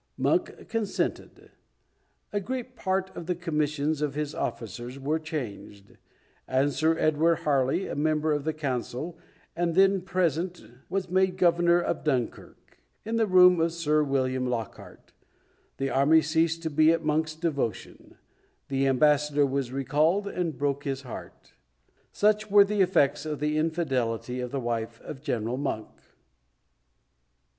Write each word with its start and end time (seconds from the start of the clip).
Monk 0.17 0.67
consented; 0.67 1.51
a 2.33 2.39
great 2.39 2.75
part 2.75 3.15
of 3.15 3.27
the 3.27 3.35
commissions 3.35 4.01
of 4.01 4.15
his 4.15 4.33
officers 4.33 4.97
were 4.97 5.19
changed, 5.19 5.95
and 6.47 6.73
Sir 6.73 6.97
Edward 6.97 7.35
Harley, 7.41 7.87
a 7.87 7.93
member 7.93 8.33
of 8.33 8.43
the 8.43 8.51
council, 8.51 9.19
and 9.55 9.75
then 9.75 10.01
present 10.01 10.65
was 10.89 11.11
made 11.11 11.37
governor 11.37 11.79
of 11.79 12.03
Dunkirk, 12.03 12.79
in 13.05 13.17
the 13.17 13.27
room 13.27 13.61
of 13.61 13.73
Sir 13.73 14.03
William 14.03 14.47
Lockhart; 14.47 15.13
the 15.77 15.91
army 15.91 16.23
ceased 16.23 16.63
to 16.63 16.71
be 16.71 16.91
at 16.91 17.03
Monk's 17.05 17.35
devotion; 17.35 18.17
the 18.69 18.87
ambassador 18.87 19.45
was 19.45 19.71
recalled, 19.71 20.25
and 20.27 20.57
broke 20.57 20.83
his 20.83 21.03
heart." 21.03 21.53
Such 22.11 22.49
were 22.49 22.65
the 22.65 22.81
effects 22.81 23.23
of 23.23 23.39
the 23.39 23.55
infidelity 23.59 24.39
of 24.39 24.49
the 24.49 24.59
wife 24.59 24.99
of 25.01 25.21
General 25.21 25.57
Monk! 25.57 25.89